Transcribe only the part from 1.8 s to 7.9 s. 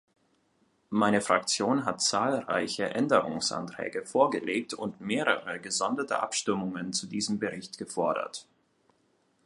hat zahlreiche Änderungsanträge vorgelegt und mehrere gesonderte Abstimmungen zu diesem Bericht